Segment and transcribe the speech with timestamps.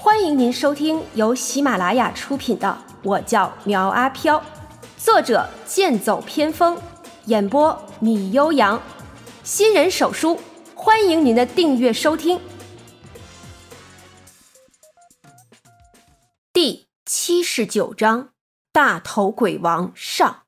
[0.00, 2.68] 欢迎您收听由喜马拉雅出品的
[3.02, 4.38] 《我叫苗阿飘》，
[4.96, 6.80] 作者剑走偏锋，
[7.24, 8.80] 演播米悠扬，
[9.42, 10.38] 新人手书，
[10.76, 12.40] 欢迎您的订阅收听。
[16.52, 18.28] 第七十九章：
[18.70, 20.42] 大头鬼王上。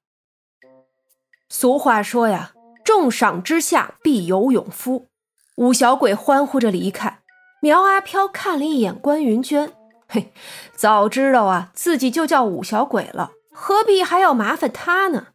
[1.49, 2.53] 俗话说呀，
[2.85, 5.09] 重赏之下必有勇夫。
[5.57, 7.20] 五小鬼欢呼着离开。
[7.61, 9.73] 苗阿飘看了一眼关云娟，
[10.09, 10.33] 嘿，
[10.75, 15.29] 早知道啊，自己就叫五小鬼了，何必还要麻烦他呢？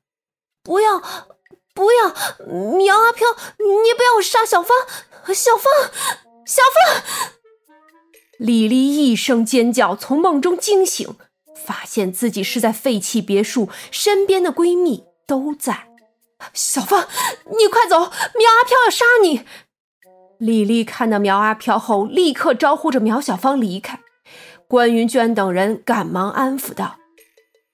[0.64, 1.00] 不要，
[1.76, 2.16] 不要，
[2.78, 3.28] 苗阿飘，
[3.60, 4.76] 你不要杀小芳，
[5.28, 5.72] 小芳，
[6.46, 7.04] 小芳！
[8.40, 11.16] 李丽一声尖叫，从梦中惊醒，
[11.56, 15.90] 发现自己是在废弃别墅，身边的闺蜜都在。
[16.54, 17.08] 小芳，
[17.58, 19.46] 你快走，苗阿飘要杀你！
[20.40, 24.02] 李丽看到苗阿飘后，立刻招呼着苗小芳离开。
[24.68, 26.98] 关云娟等人赶忙安抚道：“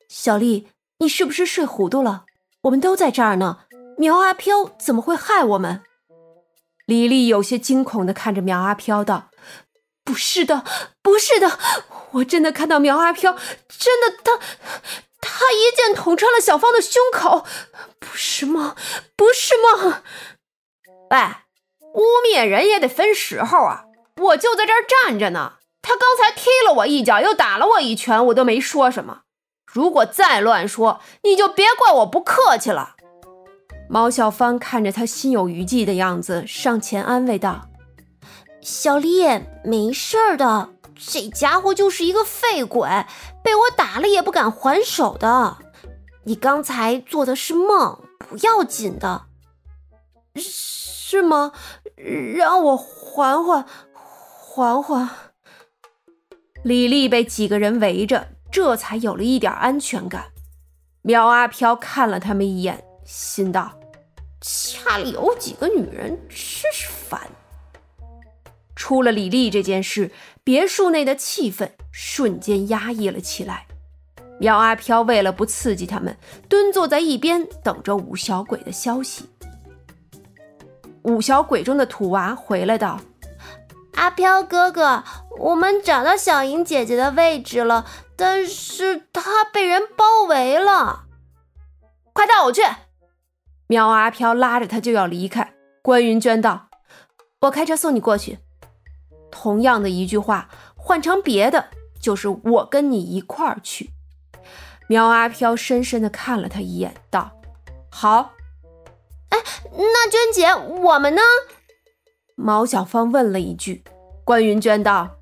[0.08, 0.68] 小丽，
[1.00, 2.26] 你是不是睡糊涂了？
[2.64, 3.60] 我们都在这儿呢，
[3.98, 5.82] 苗阿飘怎么会害我们？”
[6.86, 9.32] 李丽有些惊恐地看着苗阿飘道
[10.04, 10.64] ：“不是的，
[11.02, 11.58] 不是的，
[12.12, 13.34] 我真的看到苗阿飘，
[13.70, 14.38] 真的，他
[15.22, 17.46] 他一剑捅穿了小芳的胸口，
[18.00, 18.76] 不是梦，
[19.16, 20.02] 不是梦。”
[21.10, 21.18] 喂。
[21.94, 23.86] 污蔑人也得分时候啊！
[24.18, 29.22] 我就在这儿站着呢，他刚才踢了我一脚，又打了我一拳，我都没说什么。
[29.66, 32.96] 如果再乱说，你就别怪我不客气了。
[33.90, 37.70] 毛小芳看着他心有余悸的样子，上前安慰道
[38.62, 39.26] ：“小丽，
[39.64, 42.88] 没事的，这家伙就是一个废鬼，
[43.44, 45.58] 被我打了也不敢还手的。
[46.24, 49.24] 你刚才做的是梦，不要紧的。”
[50.36, 51.52] 是吗？
[52.36, 55.10] 让我缓缓，缓缓。
[56.64, 60.26] 李丽被几个人围着，这才有了一点安全感。
[61.02, 63.80] 苗阿飘看了他们一眼，心道：
[64.40, 67.22] 家里有几个女人，真是烦。
[68.76, 70.12] 出了李丽这件事，
[70.44, 73.68] 别墅内的气氛瞬间压抑了起来。
[74.40, 76.18] 苗阿飘为了不刺激他们，
[76.50, 79.30] 蹲坐在一边，等着五小鬼的消息。
[81.04, 83.00] 五小鬼中的土娃回来道
[83.96, 85.04] ：“阿飘哥哥，
[85.40, 87.86] 我们找到小莹姐姐的位置了，
[88.16, 91.06] 但是她被人包围了，
[92.14, 92.62] 快带我去！”
[93.68, 95.54] 喵阿飘拉着他就要离开。
[95.82, 96.68] 关云娟道
[97.42, 98.40] ：“我开车送你过去。”
[99.32, 101.70] 同样的一句话，换成别的
[102.00, 103.92] 就是“我跟你一块儿去。”
[104.88, 107.32] 苗阿飘深深的看了他一眼，道
[107.90, 108.34] ：“好。”
[109.70, 111.22] 那娟姐，我们呢？
[112.36, 113.84] 毛小芳问了一句。
[114.24, 115.18] 关云娟道：“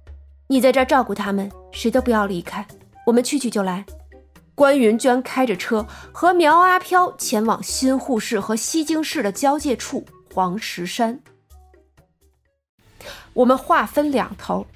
[0.48, 2.66] 你在这照顾他们，谁都不要离开。
[3.06, 3.86] 我们去去就来。”
[4.56, 11.22] 关云娟开着车和苗阿飘前往新护市和西京市的交界处黄石山。
[13.34, 14.68] 我们划分两头，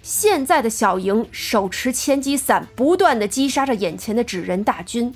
[0.00, 5.12] 现在的小莹手持千机伞，不断的击杀着眼前的纸人大军。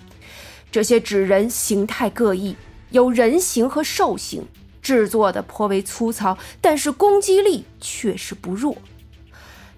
[0.72, 2.56] 这些纸人形态各异。
[2.90, 4.46] 有人形和兽形，
[4.80, 8.76] 制作的颇为粗糙，但是攻击力确实不弱。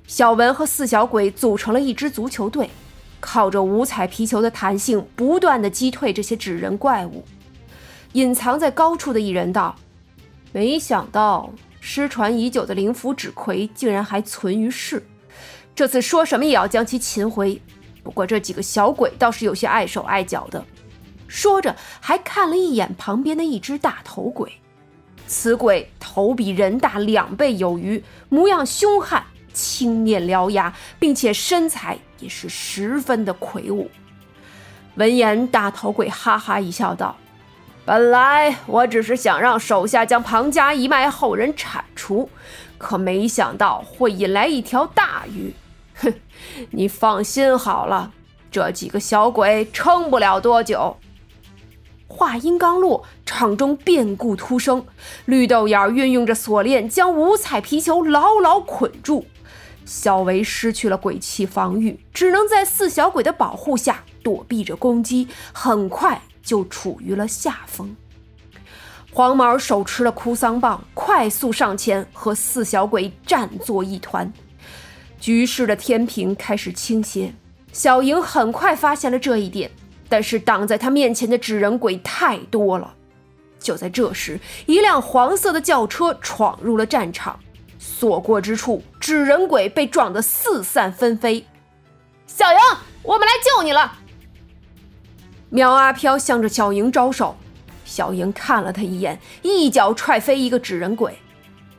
[0.06, 2.70] 小文和四小鬼组成了一支足球队，
[3.20, 7.24] 靠着五彩皮球的弹性，不断的击退这些纸人怪物。
[8.12, 9.76] 隐藏在高处的一人道
[10.52, 15.06] ：“没想到失传已久的灵符纸魁竟然还存于世，
[15.74, 17.60] 这次说什么也要将其擒回。
[18.02, 20.64] 不过这几个小鬼倒是有些碍手碍脚的。”
[21.28, 24.50] 说着，还看了一眼旁边的一只大头鬼。
[25.26, 29.22] 此鬼头比人大两倍有余，模样凶悍，
[29.52, 33.90] 青面獠牙，并且身材也是十分的魁梧。
[34.94, 37.14] 闻言，大头鬼哈哈一笑，道
[37.84, 42.30] ：“本来我只是想让手下将庞家一脉后人铲除，
[42.78, 45.54] 可没想到会引来一条大鱼。
[45.96, 46.14] 哼，
[46.70, 48.12] 你放心好了，
[48.50, 50.96] 这几个小鬼撑不了多久。”
[52.18, 54.84] 话音刚落，场中变故突生。
[55.26, 59.24] 绿豆眼运用着锁链，将五彩皮球牢牢捆住。
[59.84, 67.94] 小维失去了鬼气防御，只能在四小鬼的保护下躲避着攻击，很快就处于了下风。
[69.12, 74.32] 黄毛手持了哭丧棒，快速上前和四小鬼战作一团。
[75.20, 77.32] 局势的天平开始倾斜，
[77.72, 79.70] 小莹很快发现了这一点。
[80.08, 82.94] 但是挡在他面前的纸人鬼太多了。
[83.60, 87.38] 就在这时，一辆黄色的轿车闯入了战场，
[87.78, 91.44] 所过之处，纸人鬼被撞得四散纷飞。
[92.26, 92.58] 小莹，
[93.02, 93.98] 我们来救你了！
[95.50, 97.36] 苗阿飘向着小莹招手，
[97.84, 101.18] 小莹看了他一眼，一脚踹飞一个纸人鬼。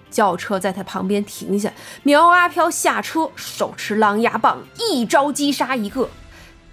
[0.09, 1.71] 轿车在他旁边停下，
[2.03, 6.09] 苗阿飘下车，手持狼牙棒，一招击杀一个。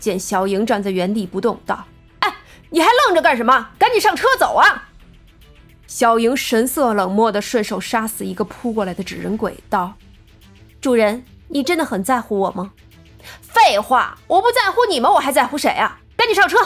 [0.06, 1.84] 见小莹站在原地不动，道
[2.20, 2.32] ：“哎，
[2.70, 3.70] 你还愣着干什么？
[3.76, 4.88] 赶紧上车走啊！”
[5.88, 9.94] 小莹神色冷漠的顺手杀死一个扑过来的纸人鬼，道
[10.80, 12.70] ：“主人，你真的很在乎我吗
[13.42, 15.98] ？”“废话，我不在乎你们，我还在乎谁啊？
[16.16, 16.56] 赶紧上车！”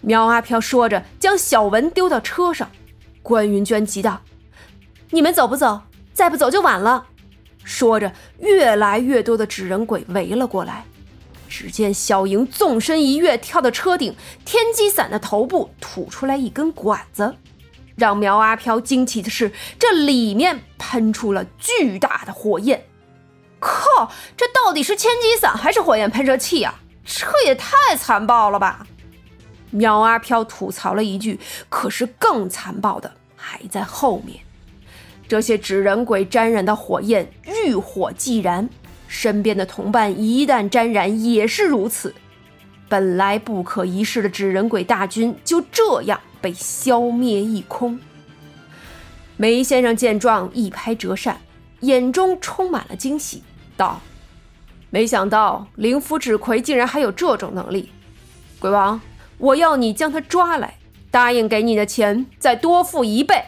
[0.00, 2.70] 苗阿飘说着，将小文丢到车上。
[3.22, 4.22] 关云娟急道
[5.12, 5.82] ：“你们走不走？
[6.14, 7.06] 再不走就晚了。”
[7.64, 10.86] 说着，越来越多的纸人鬼围了过来。
[11.56, 17.36] 只见小莹纵身一跃，跳到车顶，天机伞的头部吐出来一根管子。
[17.94, 22.84] 让苗阿飘惊奇的是，这里面喷出了巨大的火焰。
[23.60, 26.80] 靠，这到底是千机伞还是火焰喷射器啊？
[27.04, 28.84] 这也太残暴了吧！
[29.70, 31.38] 苗阿飘吐槽了一句。
[31.68, 34.40] 可是更残暴的还在后面。
[35.28, 38.68] 这些纸人鬼沾染的火焰，遇火即燃，
[39.08, 42.14] 身边的同伴一旦沾染，也是如此。
[42.88, 46.20] 本来不可一世的纸人鬼大军就这样。
[46.44, 47.98] 被消灭一空。
[49.38, 51.40] 梅先生见状，一拍折扇，
[51.80, 53.42] 眼中充满了惊喜，
[53.78, 53.98] 道
[54.90, 57.90] ：“没想到灵符纸魁竟然还有这种能力。
[58.58, 59.00] 鬼王，
[59.38, 60.74] 我要你将他抓来，
[61.10, 63.42] 答应给你的钱再多付一倍。”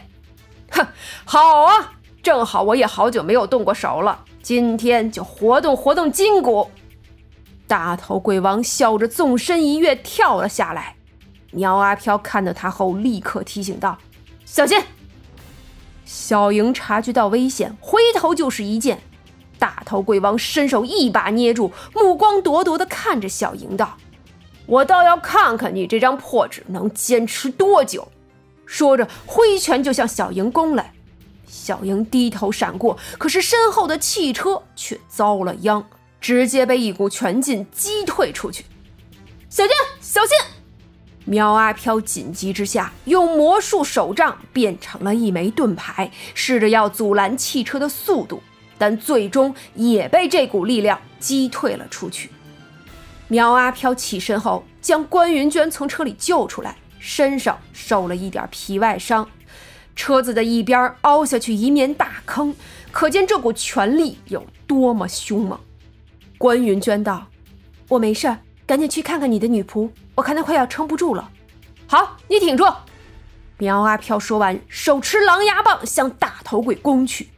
[0.73, 0.87] 哼，
[1.23, 1.93] 好啊，
[2.23, 6.69] 正好我也好久没有动过手了，今天就活动活动筋骨。
[7.67, 10.95] 大头鬼王笑着纵身一跃，跳了下来。
[11.51, 13.97] 苗阿飘看到他后，立刻提醒道
[14.45, 14.79] ：“小心！”
[16.05, 18.99] 小莹察觉到危险，回头就是一剑。
[19.59, 23.97] 大头鬼王伸手一把捏住，目光咄咄地看着小莹道
[24.67, 28.07] ：“我倒要看看你这张破纸能坚持多久。”
[28.65, 30.93] 说着，挥拳就向小莹攻来。
[31.47, 35.83] 小英低头闪过，可是身后的汽车却遭了殃，
[36.19, 38.65] 直接被一股拳劲击退出去。
[39.49, 39.71] 小心，
[40.01, 40.31] 小心！
[41.25, 48.41] 苗阿飘紧急之下，用魔术手杖变成了一枚盾牌，试着要阻拦汽车的速度，
[48.77, 52.29] 但最终也被这股力量击退了出去。
[53.27, 59.29] 苗阿飘起身后，将关云娟从车里救出来，身上受了一点皮外伤，
[59.97, 62.55] 车子的一边凹下去一面大坑，
[62.91, 65.59] 可见这股权力有多么凶猛。
[66.37, 67.27] 关云娟道
[67.89, 71.29] ：“我没事，赶紧去看看你的女仆。”我看她快要撑不住了，
[71.87, 72.71] 好，你挺住！
[73.57, 77.29] 苗阿飘说完，手持狼牙棒向大头鬼攻去，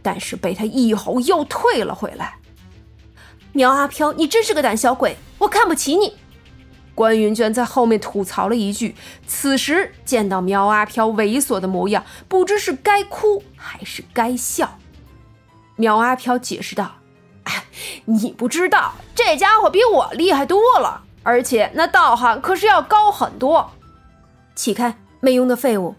[0.00, 2.36] 但是被他一吼又退了回来。
[3.52, 6.14] 苗阿飘，你真是个胆小鬼，我看不起你！
[6.96, 8.96] 关云娟在后面吐槽了一句。
[9.28, 14.78] 此时见到苗阿飘猥琐的模样，不知是该哭还是该笑。
[15.76, 16.96] 苗阿飘解释道
[18.06, 23.72] ：“你不知道，这家伙比我厉害多了。”而且那道行可是要高很多，
[24.54, 25.94] 起开，没用的废物！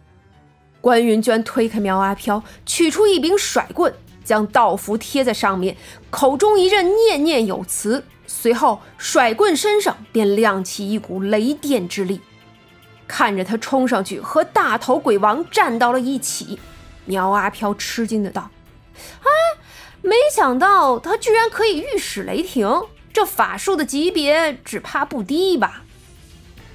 [0.80, 3.94] 关云娟推开苗阿飘，取出一柄甩棍，
[4.24, 5.76] 将道符贴在上面，
[6.10, 12.22] 口中一阵念念有词，随后甩棍身上便亮起一股雷电之力。
[13.08, 16.60] 看着他冲上去和大头鬼王站到了一起，
[17.06, 18.52] 苗阿飘吃惊的道
[19.24, 19.30] ：“哎，
[20.02, 25.84] 没想到他居然可以御使雷霆！”这法术的级别只怕不低吧？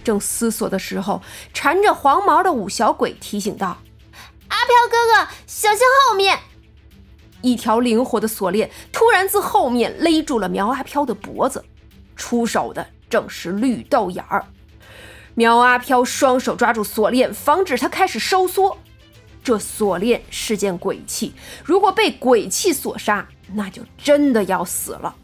[0.02, 3.78] 正思索的时候，缠着黄毛的五小鬼提醒道
[4.48, 6.38] ：“阿飘哥哥，小心后面！”
[7.42, 11.64] 一条灵活的锁链突然自后面勒住了苗阿飘的脖子，
[12.16, 14.46] 出手的正是绿豆眼儿。
[15.34, 18.78] 苗阿飘双手抓住锁链，防止它开始收缩。
[19.42, 21.34] 这锁链是件鬼器，
[21.64, 25.16] 如果被鬼器所杀，那就真的要死了。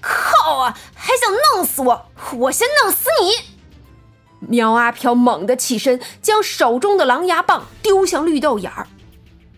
[0.00, 0.78] 靠啊！
[0.94, 2.06] 还想弄死我？
[2.36, 4.48] 我先弄死你！
[4.48, 8.86] 苗阿飘猛地起身，将手中的狼牙棒丢向绿豆眼儿，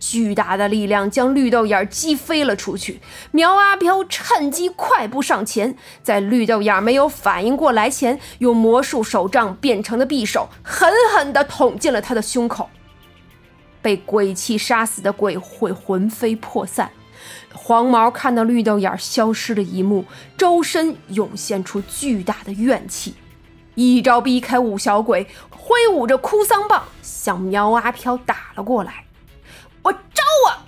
[0.09, 3.01] 巨大的力量将绿豆眼击飞了出去。
[3.31, 12.69] 苗阿飘趁机快步上前，在绿豆眼没有反应过来前，用魔术手杖变成的匕首狠狠地捅进了他的胸口。
[13.81, 16.89] 被鬼气杀死的鬼会魂飞魄散。
[17.51, 20.05] 黄毛看到绿豆眼消失的一幕，
[20.37, 23.15] 周身涌现出巨大的怨气，
[23.75, 29.06] 一招逼开五小鬼，挥舞着哭丧棒向苗阿飘打了过来。
[29.87, 30.67] 我招啊！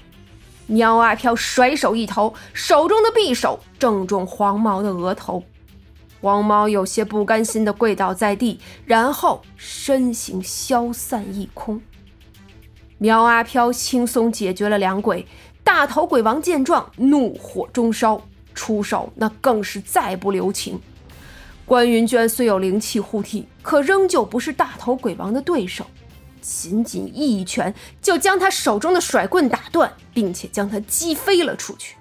[0.68, 5.44] 苗阿飘甩手一投，手中的匕首正中黄毛的额头。
[6.22, 11.82] 黄毛有些不甘心地跪倒在地，然后身形消散一空。
[12.98, 15.28] 苗阿飘轻松解决了两鬼，
[15.66, 18.22] 大头鬼王见状，怒火中烧，
[18.54, 20.80] 出手那更是再不留情。
[21.66, 25.86] 关云娟虽有灵气护体，可仍旧不是大头鬼王的对手。
[26.42, 31.96] 仅仅一拳就将他手中的甩棍打断，并且将他击飞了出去。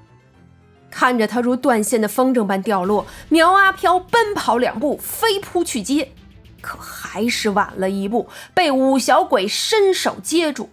[0.90, 6.12] 看着他如断线的风筝般掉落，苗阿飘奔跑两步，飞扑去接，
[6.60, 10.70] 可还是晚了一步，被五小鬼伸手接住。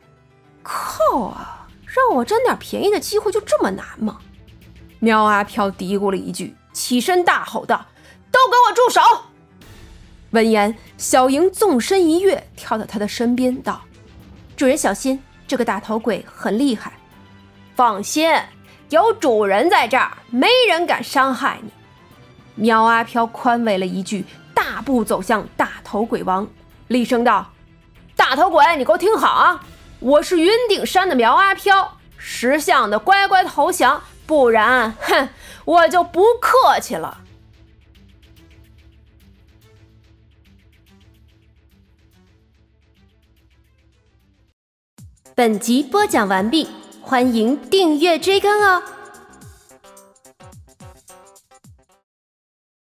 [0.63, 1.67] 靠啊！
[1.85, 4.19] 让我占点便宜的机会就这么难吗？
[4.99, 7.85] 苗阿飘嘀咕了一句，起身大吼道
[8.31, 9.01] ：“都给我住手！”
[10.35, 13.81] 闻言，小莹纵身一跃，跳到他的身边，道
[14.57, 16.91] ：“主人小心，这个大头鬼很厉害。
[17.73, 18.29] 放心，
[18.89, 21.71] 有主人在这儿，没人敢伤害你。”
[22.55, 26.45] 苗阿飘宽慰了一句，大步走向大头鬼王，
[26.89, 27.51] 厉声道
[28.17, 29.63] ：“大头鬼，你给我听好啊！
[29.99, 35.29] 我是云顶山的苗阿飘，识相的乖乖投降，不然，哼，
[35.63, 37.19] 我就不客气了。”
[45.37, 46.65] 本集播讲完毕，
[47.01, 48.81] 欢迎订阅追更哦。